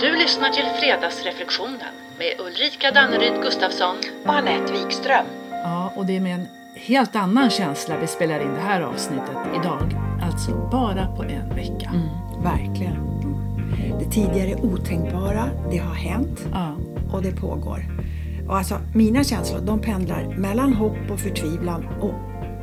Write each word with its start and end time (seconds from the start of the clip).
Du 0.00 0.16
lyssnar 0.16 0.48
till 0.48 0.64
Fredagsreflektionen 0.80 1.94
med 2.18 2.32
Ulrika 2.46 2.90
Danneryd 2.90 3.42
Gustafsson. 3.42 3.96
och 4.26 4.34
Anette 4.34 4.72
Wikström. 4.72 5.26
Ja, 5.50 5.92
och 5.96 6.06
det 6.06 6.16
är 6.16 6.20
med 6.20 6.34
en 6.34 6.46
helt 6.74 7.16
annan 7.16 7.50
känsla 7.50 7.96
vi 8.00 8.06
spelar 8.06 8.40
in 8.40 8.54
det 8.54 8.60
här 8.60 8.80
avsnittet 8.80 9.36
idag. 9.60 9.96
Alltså 10.22 10.68
bara 10.72 11.06
på 11.16 11.22
en 11.22 11.54
vecka. 11.54 11.92
Verkligen. 12.42 12.96
Det 13.98 14.10
tidigare 14.10 14.54
otänkbara, 14.54 15.50
det 15.70 15.78
har 15.78 15.94
hänt 15.94 16.46
Ja. 16.52 16.76
och 17.12 17.22
det 17.22 17.32
pågår. 17.32 17.84
Och 18.48 18.56
alltså, 18.56 18.78
mina 18.94 19.24
känslor 19.24 19.60
de 19.60 19.80
pendlar 19.80 20.24
mellan 20.24 20.72
hopp 20.72 21.10
och 21.10 21.20
förtvivlan 21.20 21.88
och, 22.00 22.14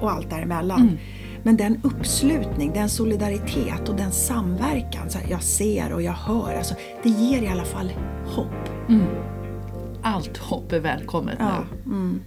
och 0.03 0.11
allt 0.11 0.29
däremellan. 0.29 0.99
Men 1.45 1.57
den 1.57 1.79
uppslutning, 1.83 2.73
den 2.73 2.89
solidaritet 2.89 3.89
och 3.89 3.95
den 3.95 4.11
samverkan, 4.11 5.09
så 5.09 5.17
här, 5.17 5.29
jag 5.29 5.43
ser 5.43 5.93
och 5.93 6.01
jag 6.01 6.13
hör, 6.13 6.55
alltså, 6.55 6.75
det 7.03 7.09
ger 7.09 7.41
i 7.41 7.47
alla 7.47 7.65
fall 7.65 7.89
hopp. 8.25 8.69
Allt 10.03 10.37
hopp 10.37 10.71
är 10.71 10.79
välkommet 10.79 11.35
Ja, 11.39 11.63
nu. 11.85 12.19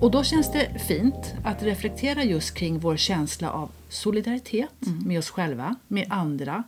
Och 0.00 0.10
då 0.10 0.22
känns 0.22 0.52
det 0.52 0.78
fint 0.88 1.34
att 1.44 1.62
reflektera 1.62 2.24
just 2.24 2.54
kring 2.54 2.78
vår 2.78 2.96
känsla 2.96 3.50
av 3.50 3.70
solidaritet 3.88 4.86
med 5.06 5.18
oss 5.18 5.30
själva, 5.30 5.74
med 5.88 6.06
andra 6.10 6.64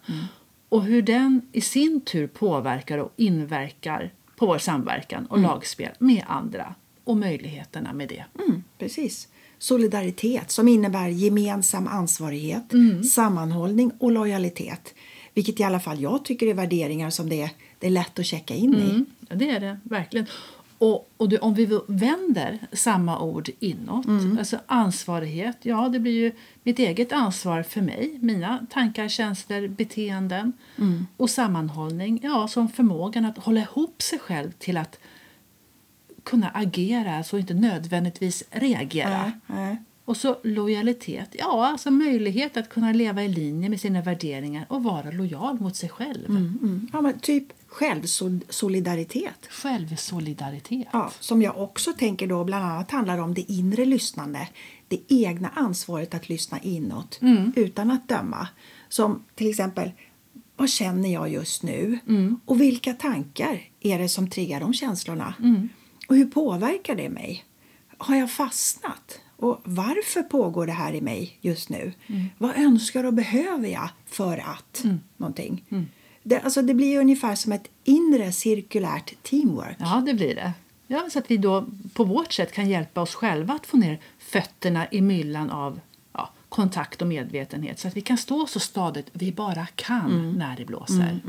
och 0.68 0.82
hur 0.82 1.02
den 1.02 1.42
i 1.52 1.60
sin 1.60 2.00
tur 2.00 2.26
påverkar 2.26 2.98
och 2.98 3.12
inverkar 3.16 4.12
på 4.36 4.46
vår 4.46 4.58
samverkan 4.58 5.26
och 5.26 5.38
lagspel 5.38 5.90
med 5.98 6.24
andra 6.26 6.74
och 7.04 7.16
möjligheterna 7.16 7.92
med 7.92 8.08
det. 8.08 8.24
Mm, 8.38 8.64
precis. 8.78 9.28
Solidaritet 9.62 10.50
som 10.50 10.68
innebär 10.68 11.08
gemensam 11.08 11.86
ansvarighet, 11.86 12.72
sammanhållning 13.12 13.92
och 13.98 14.12
lojalitet. 14.12 14.94
Vilket 15.34 15.60
i 15.60 15.62
alla 15.62 15.80
fall 15.80 16.00
jag 16.00 16.24
tycker 16.24 16.46
är 16.46 16.54
värderingar 16.54 17.10
som 17.10 17.28
det 17.28 17.42
är, 17.42 17.50
det 17.78 17.86
är 17.86 17.90
lätt 17.90 18.18
att 18.18 18.26
checka 18.26 18.54
in 18.54 18.74
i. 18.74 18.90
Mm, 18.90 19.06
ja, 19.28 19.36
det 19.36 19.50
är 19.50 19.60
det 19.60 19.80
verkligen. 19.82 20.26
Och, 20.78 21.10
och 21.16 21.28
det, 21.28 21.38
om 21.38 21.54
vi 21.54 21.80
vänder 21.86 22.58
samma 22.72 23.20
ord 23.20 23.50
inåt, 23.58 24.06
alltså 24.38 24.58
ansvarighet, 24.66 25.56
ja 25.62 25.88
det 25.88 26.00
blir 26.00 26.12
ju 26.12 26.32
mitt 26.62 26.78
eget 26.78 27.12
ansvar 27.12 27.62
för 27.62 27.80
mig, 27.80 28.18
mina 28.20 28.66
tankar, 28.70 29.08
känslor, 29.08 29.68
beteenden 29.68 30.52
och 31.16 31.30
sammanhållning, 31.30 32.20
ja 32.22 32.48
som 32.48 32.68
förmågan 32.68 33.24
att 33.24 33.38
hålla 33.38 33.60
ihop 33.60 34.02
sig 34.02 34.18
själv 34.18 34.52
till 34.58 34.76
att 34.76 34.98
kunna 36.24 36.50
agera, 36.54 37.24
så 37.24 37.38
inte 37.38 37.54
nödvändigtvis 37.54 38.44
reagera. 38.50 39.22
Nej, 39.22 39.32
nej. 39.46 39.76
Och 40.04 40.16
så 40.16 40.36
lojalitet, 40.42 41.28
ja 41.38 41.66
alltså 41.66 41.90
möjlighet 41.90 42.56
att 42.56 42.68
kunna 42.68 42.92
leva 42.92 43.24
i 43.24 43.28
linje 43.28 43.68
med 43.68 43.80
sina 43.80 44.02
värderingar 44.02 44.66
och 44.68 44.82
vara 44.82 45.10
lojal 45.10 45.60
mot 45.60 45.76
sig 45.76 45.88
själv. 45.88 46.30
Mm. 46.30 46.88
Ja, 46.92 47.00
men 47.00 47.18
typ 47.18 47.44
självsolidaritet. 47.66 49.46
Självsolidaritet. 49.50 50.88
Ja, 50.92 51.10
som 51.20 51.42
jag 51.42 51.58
också 51.58 51.92
tänker 51.92 52.26
då 52.26 52.44
bland 52.44 52.64
annat 52.64 52.90
handlar 52.90 53.18
om 53.18 53.34
det 53.34 53.52
inre 53.52 53.84
lyssnande. 53.84 54.48
Det 54.88 55.00
egna 55.08 55.48
ansvaret 55.48 56.14
att 56.14 56.28
lyssna 56.28 56.58
inåt 56.60 57.20
utan 57.56 57.90
att 57.90 58.08
döma. 58.08 58.48
Som 58.88 59.24
till 59.34 59.50
exempel, 59.50 59.90
vad 60.56 60.70
känner 60.70 61.12
jag 61.12 61.28
just 61.28 61.62
nu? 61.62 61.98
Och 62.44 62.60
vilka 62.60 62.92
tankar 62.92 63.60
är 63.80 63.98
det 63.98 64.08
som 64.08 64.30
triggar 64.30 64.60
de 64.60 64.74
känslorna? 64.74 65.34
Och 66.10 66.16
hur 66.16 66.26
påverkar 66.26 66.94
det 66.94 67.08
mig? 67.08 67.44
Har 67.98 68.16
jag 68.16 68.30
fastnat? 68.30 69.20
Och 69.36 69.60
varför 69.64 70.22
pågår 70.22 70.66
det 70.66 70.72
här 70.72 70.92
i 70.92 71.00
mig 71.00 71.38
just 71.40 71.68
nu? 71.68 71.92
Vad 72.38 72.56
önskar 72.56 73.04
och 73.04 73.14
behöver 73.14 73.68
jag 73.68 73.88
för 74.06 74.38
att 74.38 74.84
någonting? 75.16 75.64
Det, 76.22 76.40
alltså 76.40 76.62
det 76.62 76.74
blir 76.74 77.00
ungefär 77.00 77.34
som 77.34 77.52
ett 77.52 77.68
inre 77.84 78.32
cirkulärt 78.32 79.22
teamwork. 79.22 79.76
Ja, 79.78 80.02
det 80.06 80.14
blir 80.14 80.34
det. 80.34 80.52
Ja, 80.86 81.08
så 81.10 81.18
att 81.18 81.30
vi 81.30 81.36
då 81.36 81.66
på 81.94 82.04
vårt 82.04 82.32
sätt 82.32 82.52
kan 82.52 82.68
hjälpa 82.68 83.00
oss 83.00 83.14
själva 83.14 83.54
att 83.54 83.66
få 83.66 83.76
ner 83.76 84.00
fötterna 84.18 84.86
i 84.90 85.00
myllan 85.00 85.50
av 85.50 85.80
ja, 86.12 86.30
kontakt 86.48 87.02
och 87.02 87.08
medvetenhet 87.08 87.78
så 87.78 87.88
att 87.88 87.96
vi 87.96 88.00
kan 88.00 88.18
stå 88.18 88.46
så 88.46 88.60
stadigt 88.60 89.06
vi 89.12 89.32
bara 89.32 89.66
kan 89.66 90.34
när 90.38 90.56
det 90.56 90.64
blåser. 90.64 91.20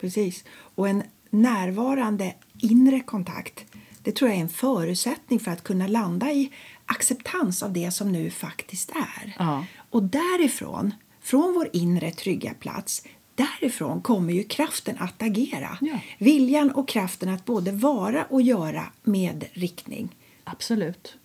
Precis. 0.00 0.44
Och 0.74 0.88
en 0.88 1.02
närvarande 1.30 2.34
inre 2.58 3.00
kontakt 3.00 3.64
det 4.02 4.12
tror 4.12 4.30
jag 4.30 4.38
är 4.38 4.42
en 4.42 4.48
förutsättning 4.48 5.40
för 5.40 5.50
att 5.50 5.62
kunna 5.62 5.86
landa 5.86 6.32
i 6.32 6.52
acceptans 6.86 7.62
av 7.62 7.72
det 7.72 7.90
som 7.90 8.12
nu 8.12 8.30
faktiskt 8.30 8.90
är. 8.90 9.36
Ja. 9.38 9.64
Och 9.90 10.02
därifrån, 10.02 10.94
från 11.20 11.54
vår 11.54 11.68
inre 11.72 12.10
trygga 12.10 12.54
plats, 12.54 13.02
därifrån 13.34 14.00
kommer 14.02 14.32
ju 14.32 14.44
kraften 14.44 14.96
att 14.98 15.22
agera. 15.22 15.78
Ja. 15.80 15.98
Viljan 16.18 16.70
och 16.70 16.88
kraften 16.88 17.28
att 17.28 17.44
både 17.44 17.72
vara 17.72 18.24
och 18.24 18.42
göra 18.42 18.84
med 19.02 19.44
riktning. 19.52 20.16
Absolut. 20.44 21.16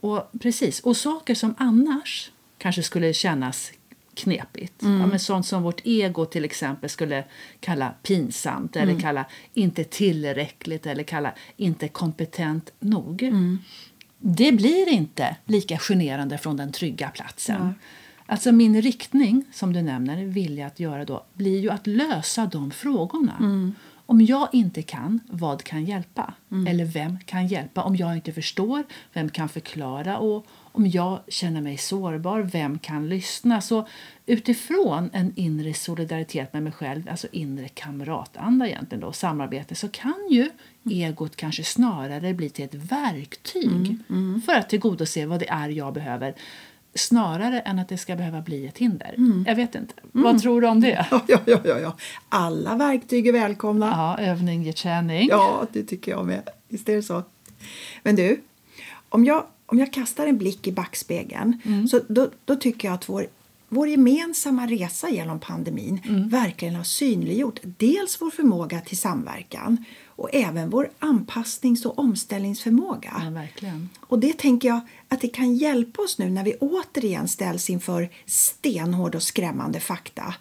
Och 0.00 0.32
precis. 0.40 0.80
Och 0.80 0.96
saker 0.96 1.34
som 1.34 1.54
annars 1.58 2.30
kanske 2.58 2.82
skulle 2.82 3.14
kännas 3.14 3.72
knepigt. 4.16 4.74
Ja, 4.78 5.06
men 5.06 5.18
sånt 5.18 5.46
som 5.46 5.62
vårt 5.62 5.80
ego 5.84 6.24
till 6.24 6.44
exempel 6.44 6.90
skulle 6.90 7.24
kalla 7.60 7.94
pinsamt 8.02 8.76
eller 8.76 9.00
kalla 9.00 9.24
inte 9.54 9.84
tillräckligt 9.84 10.86
eller 10.86 11.02
kalla 11.02 11.32
inte 11.56 11.88
kompetent 11.88 12.72
nog. 12.80 13.32
Det 14.18 14.52
blir 14.52 14.88
inte 14.88 15.36
lika 15.44 15.78
generande 15.78 16.38
från 16.38 16.56
den 16.56 16.72
trygga 16.72 17.08
platsen. 17.08 17.74
Alltså 18.26 18.52
min 18.52 18.82
riktning, 18.82 19.44
som 19.52 19.72
du 19.72 19.82
nämner, 19.82 20.24
vilja 20.24 20.66
att 20.66 20.80
göra 20.80 21.04
då, 21.04 21.24
blir 21.34 21.60
ju 21.60 21.70
att 21.70 21.86
lösa 21.86 22.46
de 22.46 22.70
frågorna. 22.70 23.72
Om 24.08 24.20
jag 24.20 24.48
inte 24.52 24.82
kan, 24.82 25.20
vad 25.28 25.64
kan 25.64 25.84
hjälpa? 25.84 26.34
Eller 26.68 26.84
vem 26.84 27.18
kan 27.18 27.46
hjälpa? 27.46 27.82
Om 27.82 27.96
jag 27.96 28.14
inte 28.14 28.32
förstår, 28.32 28.84
vem 29.12 29.28
kan 29.28 29.48
förklara? 29.48 30.18
Och 30.18 30.46
om 30.72 30.86
jag 30.86 31.20
känner 31.28 31.60
mig 31.60 31.76
sårbar, 31.76 32.40
vem 32.40 32.78
kan 32.78 33.08
lyssna? 33.08 33.60
Så 33.60 33.86
utifrån 34.26 35.10
en 35.12 35.32
inre 35.36 35.74
solidaritet 35.74 36.52
med 36.52 36.62
mig 36.62 36.72
själv, 36.72 37.08
alltså 37.10 37.26
inre 37.32 37.68
kamratanda 37.68 38.68
egentligen 38.68 39.00
då, 39.00 39.12
samarbete, 39.12 39.74
så 39.74 39.88
kan 39.88 40.28
ju 40.30 40.50
egot 40.90 41.36
kanske 41.36 41.64
snarare 41.64 42.34
bli 42.34 42.50
till 42.50 42.64
ett 42.64 42.74
verktyg 42.74 43.98
för 44.46 44.52
att 44.52 44.68
tillgodose 44.68 45.26
vad 45.26 45.40
det 45.40 45.48
är 45.48 45.68
jag 45.68 45.94
behöver 45.94 46.34
snarare 46.96 47.60
än 47.60 47.78
att 47.78 47.88
det 47.88 47.98
ska 47.98 48.16
behöva 48.16 48.40
bli 48.40 48.66
ett 48.66 48.78
hinder. 48.78 49.14
Jag 49.46 49.56
vet 49.56 49.74
inte. 49.74 49.94
Vad 50.12 50.42
tror 50.42 50.60
du 50.60 50.66
om 50.68 50.80
det? 50.80 51.06
Ja, 51.10 51.20
ja, 51.26 51.58
ja, 51.64 51.78
ja. 51.80 51.96
Alla 52.28 52.74
verktyg 52.76 53.26
är 53.26 53.32
välkomna. 53.32 53.86
Ja, 53.86 54.24
övning 54.24 54.62
ger 54.62 54.72
träning. 54.72 55.28
Ja, 55.30 55.66
det 55.72 55.82
tycker 55.82 56.12
jag 56.12 56.26
med. 56.26 56.48
Visst 56.68 56.88
är 56.88 56.96
det 56.96 57.02
så. 57.02 57.22
Men 58.02 58.16
du, 58.16 58.40
om 59.08 59.24
jag, 59.24 59.44
om 59.66 59.78
jag 59.78 59.92
kastar 59.92 60.26
en 60.26 60.38
blick 60.38 60.66
i 60.66 60.72
backspegeln 60.72 61.60
så 61.90 62.00
då, 62.08 62.28
då 62.44 62.56
tycker 62.56 62.88
jag 62.88 62.94
att 62.94 63.08
vår, 63.08 63.26
vår 63.68 63.88
gemensamma 63.88 64.66
resa 64.66 65.10
genom 65.10 65.40
pandemin 65.40 66.28
verkligen 66.30 66.74
har 66.74 66.84
synliggjort 66.84 67.60
dels 67.62 68.20
vår 68.20 68.30
förmåga 68.30 68.80
till 68.80 68.98
samverkan 68.98 69.84
och 70.06 70.30
även 70.32 70.70
vår 70.70 70.90
anpassnings 70.98 71.86
och 71.86 71.98
omställningsförmåga. 71.98 73.22
Ja, 73.24 73.30
verkligen. 73.30 73.88
Och 74.00 74.18
det 74.18 74.38
tänker 74.38 74.68
jag 74.68 74.80
att 75.08 75.20
det 75.20 75.28
kan 75.28 75.54
hjälpa 75.54 76.02
oss 76.02 76.18
nu 76.18 76.30
när 76.30 76.44
vi 76.44 76.54
återigen 76.54 77.28
ställs 77.28 77.70
inför 77.70 78.08
stenhård 78.26 79.14
och 79.14 79.22
skrämmande 79.22 79.80
fakta. 79.80 80.34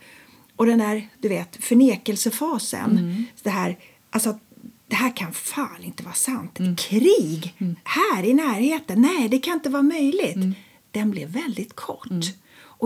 Och 0.55 0.65
den 0.65 0.79
där, 0.79 1.07
du 1.19 1.29
vet, 1.29 1.55
förnekelsefasen. 1.55 3.25
Det 3.43 3.49
här, 3.49 3.77
alltså, 4.09 4.39
det 4.87 4.95
här 4.95 5.15
kan 5.15 5.33
fan 5.33 5.83
inte 5.83 6.03
vara 6.03 6.13
sant. 6.13 6.59
Krig 6.77 7.53
här 7.83 8.23
i 8.23 8.33
närheten. 8.33 9.01
Nej, 9.01 9.29
det 9.29 9.39
kan 9.39 9.53
inte 9.53 9.69
vara 9.69 9.83
möjligt. 9.83 10.55
Den 10.91 11.11
blev 11.11 11.29
väldigt 11.29 11.75
kort. 11.75 12.35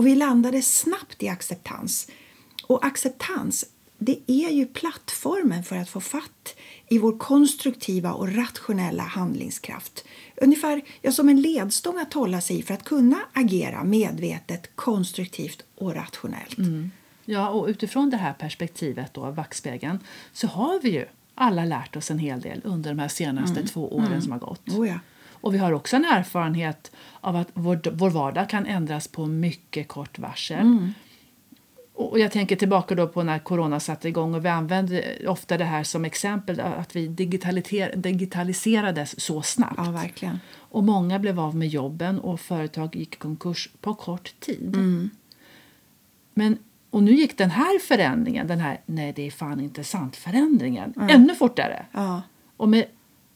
Och 0.00 0.06
vi 0.06 0.14
landade 0.14 0.62
snabbt 0.62 1.22
i 1.22 1.28
acceptans. 1.28 2.08
Och 2.66 2.84
acceptans, 2.84 3.64
det 3.98 4.18
är 4.26 4.50
ju 4.50 4.66
plattformen 4.66 5.64
för 5.64 5.76
att 5.76 5.88
få 5.88 6.00
fatt 6.00 6.56
i 6.88 6.98
vår 6.98 7.18
konstruktiva 7.18 8.12
och 8.12 8.36
rationella 8.36 9.02
handlingskraft. 9.02 10.04
Ungefär 10.36 10.82
ja, 11.02 11.12
som 11.12 11.28
en 11.28 11.40
ledstång 11.40 11.98
att 11.98 12.12
hålla 12.12 12.40
sig 12.40 12.58
i 12.58 12.62
för 12.62 12.74
att 12.74 12.84
kunna 12.84 13.16
agera 13.32 13.84
medvetet, 13.84 14.76
konstruktivt 14.76 15.64
och 15.74 15.94
rationellt. 15.94 16.58
Ja, 17.24 17.48
och 17.48 17.68
utifrån 17.68 18.10
det 18.10 18.16
här 18.16 18.32
perspektivet 18.32 19.14
då, 19.14 19.32
backspegeln, 19.32 19.98
så 20.32 20.46
har 20.46 20.80
vi 20.82 20.90
ju 20.90 21.06
alla 21.34 21.64
lärt 21.64 21.96
oss 21.96 22.10
en 22.10 22.18
hel 22.18 22.40
del 22.40 22.60
under 22.64 22.90
de 22.90 22.98
här 22.98 23.08
senaste 23.08 23.66
två 23.66 23.96
åren 23.96 24.22
som 24.22 24.32
har 24.32 24.38
gått. 24.38 24.68
Oh 24.68 24.88
ja. 24.88 24.98
Och 25.40 25.54
vi 25.54 25.58
har 25.58 25.72
också 25.72 25.96
en 25.96 26.04
erfarenhet 26.04 26.92
av 27.20 27.36
att 27.36 27.48
vår, 27.54 27.80
vår 27.92 28.10
vardag 28.10 28.48
kan 28.48 28.66
ändras 28.66 29.08
på 29.08 29.26
mycket 29.26 29.88
kort 29.88 30.18
varsel. 30.18 30.92
Och 31.94 32.18
jag 32.18 32.32
tänker 32.32 32.56
tillbaka 32.56 32.94
då 32.94 33.08
på 33.08 33.22
när 33.22 33.38
corona 33.38 33.80
satte 33.80 34.08
igång 34.08 34.34
och 34.34 34.44
vi 34.44 34.48
använde 34.48 35.16
ofta 35.26 35.58
det 35.58 35.64
här 35.64 35.82
som 35.82 36.04
exempel 36.04 36.60
att 36.60 36.96
vi 36.96 37.08
digitaliserades 37.94 39.20
så 39.20 39.42
snabbt. 39.42 39.74
ja, 39.76 39.90
verkligen. 39.90 40.40
Och 40.56 40.84
många 40.84 41.18
blev 41.18 41.40
av 41.40 41.56
med 41.56 41.68
jobben 41.68 42.20
och 42.20 42.40
företag 42.40 42.96
gick 42.96 43.14
i 43.14 43.18
konkurs 43.18 43.70
på 43.80 43.94
kort 43.94 44.40
tid. 44.40 44.76
Men 46.34 46.58
Och 46.90 47.02
nu 47.02 47.12
gick 47.12 47.38
den 47.38 47.50
här 47.50 47.78
förändringen, 47.78 48.46
den 48.46 48.60
här 48.60 48.80
nej 48.86 49.12
det 49.12 49.26
är 49.26 49.30
fan 49.30 49.60
inte 49.60 49.84
sant 49.84 50.16
förändringen, 50.16 50.94
ännu 51.10 51.34
fortare. 51.34 51.86
Ja. 51.92 52.22
Och 52.56 52.68
med 52.68 52.84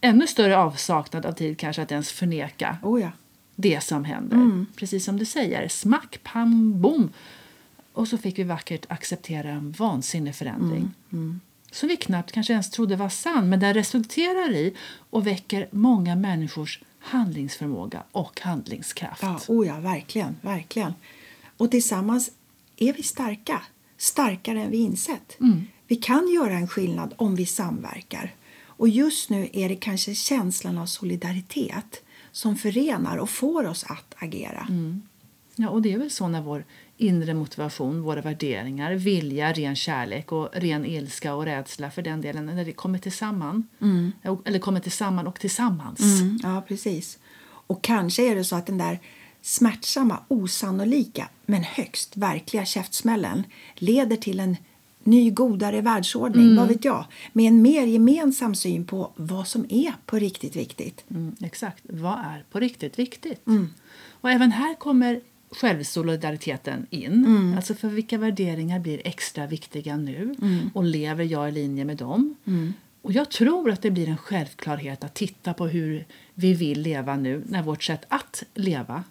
ännu 0.05 0.27
större 0.27 0.59
avsaknad 0.59 1.27
av 1.27 1.33
tid 1.33 1.59
kanske 1.59 1.83
att 1.83 1.93
ens 1.93 2.13
förneka 2.13 2.79
Oh 2.83 3.01
ja. 3.01 3.11
det 3.55 3.85
som 3.85 4.05
händer. 4.05 4.67
Precis 4.77 5.05
som 5.05 5.19
du 5.19 5.25
säger, 5.25 5.69
smack, 5.69 6.21
pam, 6.23 6.81
bom. 6.81 7.11
Och 7.93 8.09
så 8.09 8.19
fick 8.19 8.39
vi 8.39 8.43
vackert 8.43 8.87
acceptera 8.89 9.49
en 9.51 9.73
vansinnig 9.73 10.35
förändring. 10.35 10.91
Som 11.71 11.89
vi 11.89 11.97
knappt 11.97 12.33
kanske 12.33 12.53
ens 12.53 12.71
trodde 12.71 12.97
var 12.97 13.09
sann, 13.09 13.49
men 13.49 13.61
den 13.61 13.75
resulterar 13.75 14.53
i 14.53 14.75
och 15.11 15.27
väcker 15.27 15.69
många 15.71 16.17
människors 16.17 16.81
handlingsförmåga 16.99 18.03
och 18.13 18.41
handlingskraft. 18.41 19.23
Ja, 19.23 19.41
oh 19.49 19.67
ja, 19.67 19.81
verkligen, 19.81 20.37
verkligen. 20.41 20.95
Och 21.57 21.71
tillsammans 21.71 22.31
är 22.77 22.93
vi 22.93 23.03
starka, 23.03 23.63
starkare 23.97 24.63
än 24.63 24.71
vi 24.71 24.77
insett. 24.79 25.37
Vi 25.87 25.97
kan 25.97 26.29
göra 26.35 26.53
en 26.53 26.69
skillnad 26.69 27.15
om 27.17 27.37
vi 27.37 27.47
samverkar. 27.47 28.35
Och 28.77 28.89
just 28.89 29.31
nu 29.31 29.49
är 29.53 29.69
det 29.69 29.77
kanske 29.77 30.15
känslan 30.15 30.79
av 30.79 30.87
solidaritet 30.87 32.03
som 32.33 32.57
förenar 32.57 33.17
och 33.17 33.31
får 33.31 33.67
oss 33.67 33.85
att 33.89 34.15
agera. 34.19 34.67
Ja, 35.57 35.69
och 35.69 35.83
det 35.83 35.93
är 35.93 35.99
väl 35.99 36.11
så 36.11 36.29
när 36.29 36.43
vår 36.43 36.65
inre 36.97 37.35
motivation, 37.35 38.03
våra 38.03 38.21
värderingar, 38.21 38.95
vilja, 38.95 39.53
ren 39.53 39.77
kärlek 39.77 40.33
och 40.33 40.49
ren 40.53 40.85
ilska 40.85 41.35
och 41.35 41.45
rädsla 41.45 41.91
för 41.91 42.03
den 42.03 42.21
delen, 42.21 42.47
när 42.47 42.65
det 42.65 42.73
kommer 42.73 42.99
tillsammans. 42.99 43.67
Eller 44.45 44.59
kommer 44.59 44.81
tillsammans 44.81 45.29
och 45.29 45.41
tillsammans. 45.41 46.01
Mm, 46.01 46.39
ja, 46.43 46.63
precis. 46.69 47.19
Och 47.67 47.83
kanske 47.83 48.31
är 48.31 48.35
det 48.35 48.45
så 48.45 48.57
att 48.57 48.67
den 48.67 48.79
där 48.79 49.01
smärtsamma, 49.43 50.19
osannolika 50.29 51.29
men 51.47 51.63
högst 51.63 52.17
verkliga 52.17 52.65
käftsmällen 52.65 53.45
leder 53.75 54.17
till 54.17 54.41
en 54.41 54.57
ny, 55.07 55.31
godare 55.31 55.81
världsordning, 55.81 56.57
vad 56.57 56.69
vet 56.69 56.85
jag, 56.85 57.05
med 57.33 57.49
en 57.49 57.63
mer 57.63 57.87
gemensam 57.87 58.55
syn 58.55 58.85
på 58.85 59.11
vad 59.17 59.49
som 59.49 59.67
är 59.69 59.93
på 60.07 60.19
riktigt 60.19 60.57
viktigt. 60.57 61.05
Mm, 61.11 61.37
exakt. 61.41 61.83
Vad 61.83 62.19
är 62.19 62.45
på 62.51 62.61
riktigt 62.61 62.99
viktigt? 62.99 63.41
Och 64.21 64.31
även 64.31 64.53
här 64.53 64.75
kommer 64.75 65.21
självsolidariteten 65.51 66.87
in. 66.91 67.55
Alltså 67.57 67.75
för 67.75 67.89
vilka 67.89 68.19
värderingar 68.19 68.79
blir 68.79 69.01
extra 69.05 69.47
viktiga 69.47 69.97
nu? 69.97 70.35
Och 70.75 70.85
lever 70.85 71.25
jag 71.25 71.49
i 71.49 71.53
linje 71.53 71.85
med 71.85 71.97
dem? 71.97 72.35
Och 73.03 73.13
jag 73.13 73.31
tror 73.31 73.71
att 73.71 73.83
det 73.83 73.91
blir 73.91 74.09
en 74.09 74.17
självklarhet 74.17 75.05
att 75.05 75.15
titta 75.15 75.55
på 75.55 75.67
hur 75.67 76.05
vi 76.35 76.55
vill 76.55 76.81
leva 76.81 77.17
nu 77.17 77.43
när 77.47 77.63
vårt 77.63 77.83
sätt 77.83 78.05
att 78.09 78.43
leva 78.55 79.05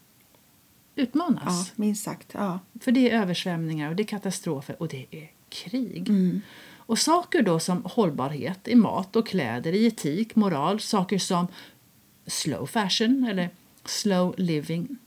utmanas. 0.96 1.44
Ja, 1.46 1.74
minst 1.76 2.04
sagt. 2.04 2.28
Ja. 2.32 2.60
För 2.82 2.92
det 2.92 3.12
är 3.12 3.22
översvämningar 3.22 3.90
och 3.90 3.96
det 3.96 4.04
är 4.04 4.08
katastrofer 4.08 4.76
och 4.82 4.88
det 4.88 5.06
är 5.12 5.30
krig. 5.54 6.10
Och 6.78 7.00
saker 7.00 7.42
då 7.42 7.60
som 7.60 7.82
hållbarhet 7.86 8.68
i 8.68 8.76
mat 8.76 9.16
och 9.16 9.28
kläder, 9.28 9.74
i 9.74 9.86
etik, 9.86 10.36
moral, 10.36 10.80
saker 10.80 11.18
som 11.18 11.48
slow 12.28 12.66
fashion 12.66 13.28
eller 13.30 13.50
slow 13.86 14.36
living. 14.38 14.98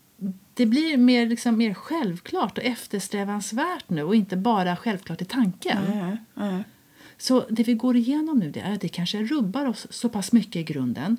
Det 0.54 0.66
blir 0.66 0.96
mer, 0.96 1.26
liksom, 1.26 1.56
mer 1.56 1.75
självklart 1.75 2.58
och 2.58 2.64
eftersträvansvärt 2.64 3.88
nu 3.88 4.02
och 4.02 4.14
inte 4.14 4.37
bara 4.37 4.76
självklart 4.76 5.22
i 5.22 5.25
tanken. 5.25 5.78
Ja, 5.94 6.16
ja. 6.46 6.62
Så 7.19 7.44
det 7.50 7.62
vi 7.62 7.75
går 7.75 7.96
igenom 7.96 8.38
nu 8.38 8.50
det 8.50 8.60
är 8.60 8.72
att 8.72 8.81
det 8.81 8.88
kanske 8.88 9.22
rubbar 9.22 9.66
oss 9.66 9.87
så 9.90 10.08
pass 10.08 10.32
mycket 10.32 10.56
i 10.56 10.62
grunden 10.62 11.16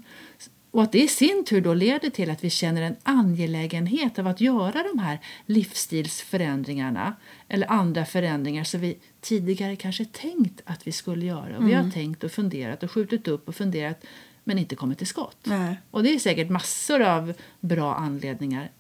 och 0.71 0.83
att 0.83 0.91
det 0.91 1.03
i 1.03 1.07
sin 1.07 1.45
tur 1.45 1.61
då 1.61 1.73
leder 1.73 2.09
till 2.09 2.29
att 2.29 2.43
vi 2.43 2.49
känner 2.49 2.81
en 2.81 2.95
angelägenhet 3.03 4.19
av 4.19 4.27
att 4.27 4.41
göra 4.41 4.83
de 4.93 4.99
här 4.99 5.19
livsstilsförändringarna 5.45 7.15
eller 7.47 7.71
andra 7.71 8.05
förändringar 8.05 8.63
som 8.63 8.79
vi 8.81 8.97
tidigare 9.21 9.75
kanske 9.75 10.05
tänkt 10.05 10.61
att 10.65 10.87
vi 10.87 10.91
skulle 10.91 11.25
göra. 11.25 11.57
Och 11.57 11.67
Vi 11.67 11.73
har 11.73 11.91
tänkt 11.91 12.23
och 12.23 12.31
funderat 12.31 12.83
och 12.83 12.91
skjutit 12.91 13.27
upp 13.27 13.47
och 13.47 13.55
funderat 13.55 14.05
men 14.43 14.57
inte 14.57 14.75
kommit 14.75 14.97
till 14.97 15.07
skott. 15.07 15.37
Nej. 15.43 15.77
Och 15.91 16.03
det 16.03 16.15
är 16.15 16.19
säkert 16.19 16.49
massor 16.49 17.01
av 17.01 17.33
bra 17.59 17.95
anledningar 17.95 18.71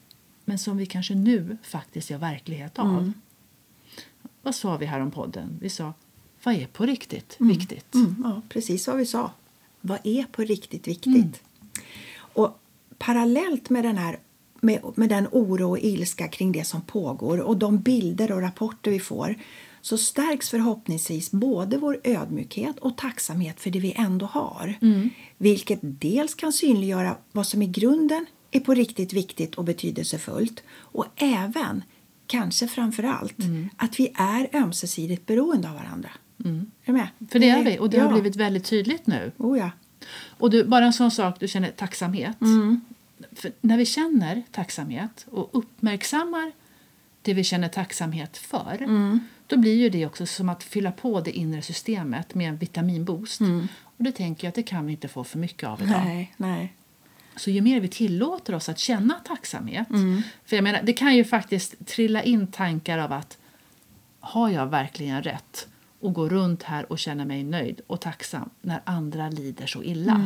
men 0.45 0.59
som 0.59 0.77
vi 0.77 0.85
kanske 0.85 1.15
nu 1.15 1.57
faktiskt 1.63 2.09
gör 2.09 2.17
verklighet 2.17 2.79
av. 2.79 3.11
Vad 4.41 4.55
sa 4.55 4.77
vi 4.77 4.85
här 4.85 4.99
om 4.99 5.11
podden? 5.11 5.57
Vi 5.61 5.69
sa, 5.69 5.93
vad 6.43 6.55
är 6.55 6.65
på 6.65 6.85
riktigt 6.85 7.35
viktigt? 7.39 7.93
Mm, 7.93 8.15
ja, 8.23 8.41
precis 8.49 8.87
vad 8.87 8.97
vi 8.97 9.05
sa. 9.05 9.31
Vad 9.81 9.99
är 10.03 10.23
på 10.23 10.41
riktigt 10.41 10.87
viktigt? 10.87 11.43
Och 12.37 12.59
parallellt 12.97 13.69
med 13.69 13.83
den 13.83 13.97
här 13.97 14.19
med, 14.61 14.79
med 14.95 15.09
den 15.09 15.27
oro 15.31 15.69
och 15.69 15.79
ilska 15.79 16.27
kring 16.27 16.51
det 16.51 16.63
som 16.63 16.81
pågår 16.81 17.37
och 17.37 17.57
de 17.57 17.79
bilder 17.79 18.31
och 18.31 18.41
rapporter 18.41 18.91
vi 18.91 18.99
får 18.99 19.35
så 19.81 19.97
stärks 19.97 20.49
förhoppningsvis 20.49 21.31
både 21.31 21.77
vår 21.77 21.99
ödmjukhet 22.03 22.79
och 22.79 22.97
tacksamhet 22.97 23.59
för 23.59 23.69
det 23.69 23.79
vi 23.79 23.93
ändå 23.97 24.25
har. 24.25 24.75
Vilket 25.37 25.79
dels 25.81 26.35
kan 26.35 26.53
synliggöra 26.53 27.17
vad 27.31 27.47
som 27.47 27.61
i 27.61 27.67
grunden 27.67 28.25
är 28.51 28.59
på 28.59 28.73
riktigt 28.73 29.13
viktigt 29.13 29.55
och 29.55 29.63
betydelsefullt 29.63 30.63
och 30.69 31.05
även, 31.15 31.83
kanske 32.27 32.67
framför 32.67 33.03
allt, 33.03 33.35
att 33.75 33.99
vi 33.99 34.11
är 34.15 34.49
ömsesidigt 34.53 35.25
beroende 35.25 35.69
av 35.69 35.75
varandra. 35.75 36.09
Är 36.83 36.85
du 36.85 36.93
med? 36.93 37.07
För 37.31 37.39
det 37.39 37.49
är 37.49 37.63
vi 37.63 37.79
och 37.79 37.89
det 37.89 37.99
har 37.99 38.07
ja. 38.07 38.13
blivit 38.13 38.35
väldigt 38.35 38.65
tydligt 38.65 39.07
nu. 39.07 39.31
Oh 39.37 39.57
ja. 39.57 39.71
Och 40.29 40.49
du, 40.49 40.63
bara 40.63 40.85
en 40.85 40.93
sån 40.93 41.11
sak, 41.11 41.39
du 41.39 41.47
känner 41.47 41.71
tacksamhet. 41.71 42.37
För 43.35 43.51
när 43.61 43.77
vi 43.77 43.85
känner 43.85 44.43
tacksamhet 44.51 45.25
och 45.31 45.49
uppmärksammar 45.51 46.51
det 47.21 47.33
vi 47.33 47.43
känner 47.43 47.69
tacksamhet 47.69 48.37
för 48.37 48.87
då 49.47 49.57
blir 49.57 49.75
ju 49.75 49.89
det 49.89 50.05
också 50.05 50.25
som 50.25 50.49
att 50.49 50.63
fylla 50.63 50.91
på 50.91 51.21
det 51.21 51.31
inre 51.31 51.61
systemet 51.61 52.35
med 52.35 52.49
en 52.49 52.57
vitaminboost. 52.57 53.41
Och 53.81 54.03
det 54.03 54.11
tänker 54.11 54.47
jag 54.47 54.49
att 54.49 54.55
det 54.55 54.63
kan 54.63 54.85
vi 54.85 54.91
inte 54.91 55.07
få 55.07 55.23
för 55.23 55.39
mycket 55.39 55.69
av 55.69 55.81
idag. 55.81 56.01
Nej, 56.05 56.33
nej. 56.37 56.73
Så 57.35 57.51
ju 57.51 57.61
mer 57.61 57.79
vi 57.79 57.87
tillåter 57.87 58.55
oss 58.55 58.69
att 58.69 58.79
känna 58.79 59.13
tacksamhet. 59.13 59.87
För 60.45 60.55
jag 60.55 60.63
menar, 60.63 60.81
det 60.83 60.93
kan 60.93 61.15
ju 61.15 61.23
faktiskt 61.23 61.85
trilla 61.87 62.23
in 62.23 62.47
tankar 62.47 62.97
av 62.97 63.11
att 63.11 63.37
har 64.19 64.49
jag 64.49 64.67
verkligen 64.67 65.23
rätt 65.23 65.67
att 66.03 66.13
gå 66.13 66.29
runt 66.29 66.63
här 66.63 66.91
och 66.91 66.99
känna 66.99 67.25
mig 67.25 67.43
nöjd 67.43 67.81
och 67.87 68.01
tacksam 68.01 68.49
när 68.61 68.81
andra 68.83 69.29
lider 69.29 69.67
så 69.67 69.83
illa? 69.83 70.21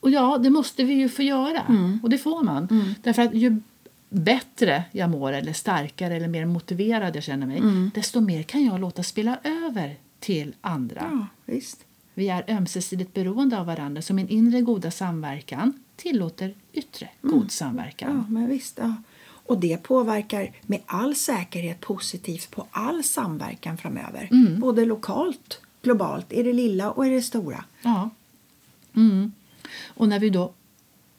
Och 0.00 0.10
ja, 0.10 0.38
det 0.38 0.50
måste 0.50 0.84
vi 0.84 0.94
ju 0.94 1.08
få 1.08 1.22
göra. 1.22 1.62
Och 2.02 2.10
det 2.10 2.18
får 2.18 2.42
man. 2.42 2.94
Därför 3.02 3.22
att 3.22 3.34
ju 3.34 3.60
bättre 4.08 4.84
jag 4.92 5.10
mår 5.10 5.32
eller 5.32 5.52
starkare 5.52 6.16
eller 6.16 6.28
mer 6.28 6.46
motiverad 6.46 7.16
jag 7.16 7.22
känner 7.22 7.46
mig 7.46 7.62
desto 7.94 8.20
mer 8.20 8.42
kan 8.42 8.64
jag 8.64 8.80
låta 8.80 9.02
spela 9.02 9.38
över 9.44 9.96
till 10.20 10.54
andra. 10.60 11.00
Ja, 11.10 11.26
visst. 11.54 11.84
Vi 12.14 12.28
är 12.28 12.44
ömsesidigt 12.48 13.14
beroende 13.14 13.58
av 13.58 13.66
varandra 13.66 14.02
så 14.02 14.14
min 14.14 14.28
inre 14.28 14.60
goda 14.60 14.90
samverkan 14.90 15.72
tillåter 15.96 16.54
yttre 16.72 17.08
god 17.22 17.50
samverkan. 17.50 18.16
Ja, 18.16 18.32
men 18.32 18.48
visst. 18.48 18.78
Ja. 18.78 18.94
Och 19.50 19.58
det 19.58 19.82
påverkar 19.82 20.50
med 20.62 20.80
all 20.86 21.14
säkerhet 21.14 21.80
positivt 21.80 22.50
på 22.50 22.66
all 22.70 23.04
samverkan 23.04 23.78
framöver. 23.78 24.28
Både 24.60 24.84
lokalt, 24.84 25.60
globalt, 25.82 26.32
i 26.32 26.42
det 26.42 26.52
lilla 26.52 26.90
och 26.90 27.06
i 27.06 27.10
det 27.10 27.22
stora. 27.22 27.64
Ja. 27.82 28.10
Mm. 28.96 29.32
Och 29.88 30.08
när 30.08 30.18
vi 30.18 30.30
då 30.30 30.52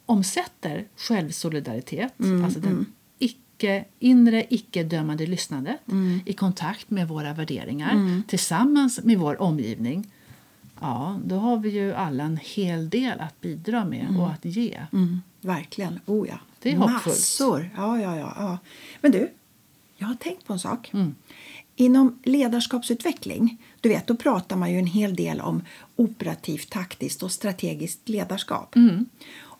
omsätter 0.06 0.84
självsolidaritet, 0.96 2.12
alltså 2.44 2.60
den 2.60 2.86
icke, 3.18 3.84
inre 3.98 4.46
icke-dömande 4.50 5.26
lyssnandet 5.26 5.80
i 6.26 6.32
kontakt 6.32 6.90
med 6.90 7.08
våra 7.08 7.34
värderingar 7.34 8.22
tillsammans 8.28 9.00
med 9.04 9.18
vår 9.18 9.42
omgivning 9.42 10.10
ja, 10.80 11.18
då 11.24 11.36
har 11.36 11.56
vi 11.56 11.68
ju 11.68 11.92
alla 11.94 12.24
en 12.24 12.38
hel 12.42 12.90
del 12.90 13.20
att 13.20 13.40
bidra 13.40 13.84
med 13.84 14.16
och 14.18 14.30
att 14.30 14.44
ge. 14.44 14.80
Mm, 14.92 15.20
verkligen. 15.40 16.00
Oh 16.06 16.28
ja. 16.28 16.38
Det 16.62 16.70
är 16.70 16.76
hoppfullt. 16.76 17.06
Massor. 17.06 17.70
Ja, 17.76 18.00
ja, 18.00 18.16
ja, 18.16 18.32
ja. 18.36 18.58
Men 19.00 19.12
du, 19.12 19.32
jag 19.96 20.06
har 20.06 20.14
tänkt 20.14 20.46
på 20.46 20.52
en 20.52 20.58
sak. 20.58 20.90
Mm. 20.94 21.14
Inom 21.76 22.18
ledarskapsutveckling, 22.24 23.58
du 23.80 23.88
vet, 23.88 24.06
då 24.06 24.16
pratar 24.16 24.56
man 24.56 24.72
ju 24.72 24.78
en 24.78 24.86
hel 24.86 25.16
del 25.16 25.40
om 25.40 25.62
operativt, 25.96 26.70
taktiskt 26.70 27.22
och 27.22 27.32
strategiskt 27.32 28.08
ledarskap. 28.08 28.76
Mm. 28.76 29.06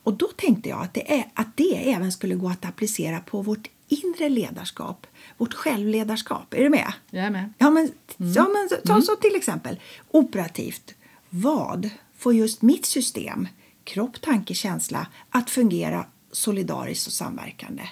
Och 0.04 0.14
då 0.14 0.26
tänkte 0.26 0.68
jag 0.68 0.82
att 0.82 0.94
det, 0.94 1.12
är, 1.18 1.25
att 1.35 1.56
det 1.56 1.92
även 1.92 2.12
skulle 2.12 2.35
gå 2.35 2.49
att 2.49 2.64
applicera 2.64 3.21
på 3.21 3.42
vårt 3.42 3.68
inre 3.88 4.28
ledarskap, 4.28 5.06
vårt 5.38 5.54
självledarskap. 5.54 6.54
Är 6.54 6.62
du 6.62 6.71
med? 6.71 6.92
Jag 7.11 7.25
är 7.25 7.30
med. 7.30 7.52
Ja, 7.59 7.71
men, 7.71 7.92
ja, 8.16 8.49
men 8.49 8.80
ta 8.85 9.02
så 9.02 9.16
till 9.16 9.37
exempel 9.37 9.80
operativt. 10.11 10.94
Vad 11.30 11.90
får 12.16 12.35
just 12.35 12.62
mitt 12.62 12.87
system, 12.87 13.49
kropp, 13.85 14.21
tanke, 14.21 14.54
känsla, 14.54 15.06
att 15.30 15.50
fungera 15.50 16.06
solidariskt 16.33 17.07
och 17.07 17.12
samverkande? 17.12 17.83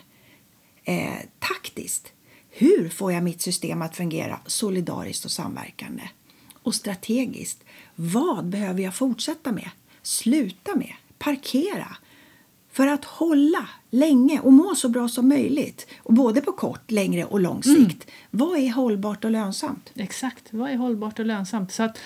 Eh, 0.84 1.18
taktiskt. 1.38 2.12
Hur 2.50 2.88
får 2.88 3.12
jag 3.12 3.22
mitt 3.22 3.42
system 3.42 3.82
att 3.82 3.96
fungera 3.96 4.40
solidariskt 4.46 5.24
och 5.24 5.30
samverkande? 5.30 6.02
Och 6.62 6.74
strategiskt. 6.74 7.64
Vad 7.94 8.46
behöver 8.46 8.82
jag 8.82 8.94
fortsätta 8.94 9.52
med? 9.52 9.70
Sluta 10.02 10.76
med? 10.76 10.92
Parkera? 11.18 11.96
För 12.72 12.86
att 12.86 13.04
hålla 13.04 13.68
länge 13.90 14.40
och 14.40 14.52
må 14.52 14.74
så 14.74 14.88
bra 14.88 15.08
som 15.08 15.28
möjligt, 15.28 15.86
och 15.98 16.14
både 16.14 16.40
på 16.40 16.52
kort, 16.52 16.90
längre 16.90 17.24
och 17.24 17.40
lång 17.40 17.62
sikt. 17.62 18.06
Vad 18.30 18.58
är 18.58 18.70
hållbart 18.70 19.24
och 19.24 19.30
lönsamt? 19.30 19.92
Exakt, 19.94 20.44
vad 20.50 20.70
är 20.70 20.76
hållbart 20.76 21.18
och 21.18 21.24
lönsamt? 21.24 21.72
Så 21.72 21.82
att 21.82 21.98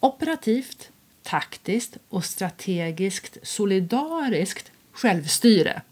operativt, 0.00 0.90
taktiskt 1.22 1.96
och 2.08 2.24
strategiskt 2.24 3.38
solidariskt 3.42 4.70
självstyre. 4.94 5.82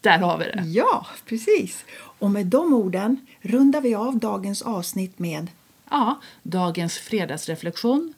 Där 0.00 0.18
har 0.18 0.38
vi 0.38 0.44
det. 0.44 0.62
Ja, 0.66 1.06
precis. 1.26 1.84
Och 2.18 2.30
med 2.30 2.46
de 2.46 2.72
orden 2.72 3.26
rundar 3.40 3.80
vi 3.80 3.94
av 3.94 4.18
dagens 4.18 4.62
avsnitt 4.62 5.18
med 5.18 5.50
Ja, 5.90 6.20
dagens 6.42 6.98
fredagsreflektion. 6.98 8.14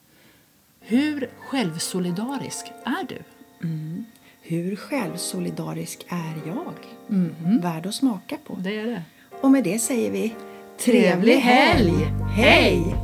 Hur 0.80 1.30
självsolidarisk 1.38 2.66
är 2.84 3.06
du? 3.08 3.18
Hur 4.42 4.76
självsolidarisk 4.76 6.06
är 6.08 6.34
jag? 6.46 6.74
Värd 7.62 7.86
att 7.86 7.94
smaka 7.94 8.36
på. 8.44 8.54
Det 8.54 8.76
är 8.76 8.86
det. 8.86 9.02
Och 9.40 9.50
med 9.50 9.64
det 9.64 9.78
säger 9.78 10.10
vi 10.10 10.34
Trevlig 10.78 11.36
helg! 11.36 11.92
Hej! 12.36 12.97